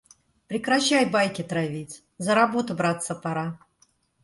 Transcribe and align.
Прекращай 0.47 1.05
байки 1.05 1.43
травить, 1.43 2.03
за 2.17 2.33
работу 2.35 2.73
браться 2.73 3.13
пора. 3.13 3.59